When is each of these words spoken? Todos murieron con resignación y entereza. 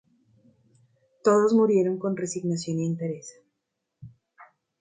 Todos 1.23 1.53
murieron 1.53 1.99
con 1.99 2.17
resignación 2.17 2.79
y 2.79 2.87
entereza. 2.87 3.35